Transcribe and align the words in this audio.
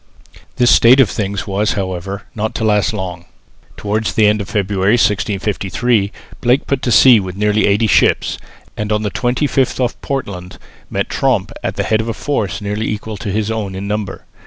This 0.55 0.71
state 0.71 0.99
of 0.99 1.11
things 1.11 1.45
was 1.45 1.73
however 1.73 2.23
not 2.33 2.55
to 2.55 2.63
last 2.63 2.91
long. 2.91 3.25
Towards 3.77 4.13
the 4.13 4.25
end 4.25 4.41
of 4.41 4.49
February, 4.49 4.93
1653, 4.93 6.11
Blake 6.41 6.65
put 6.65 6.81
to 6.81 6.91
sea 6.91 7.19
with 7.19 7.35
nearly 7.37 7.67
eighty 7.67 7.85
ships, 7.85 8.39
and 8.75 8.91
on 8.91 9.03
the 9.03 9.11
25th 9.11 9.79
off 9.79 10.01
Portland 10.01 10.57
met 10.89 11.07
Tromp 11.07 11.51
at 11.63 11.75
the 11.75 11.83
head 11.83 12.01
of 12.01 12.09
a 12.09 12.15
force 12.15 12.61
nearly 12.61 12.89
equal 12.89 13.17
to 13.17 13.29
his 13.29 13.51
own 13.51 13.75
in 13.75 13.87
number. 13.87 14.25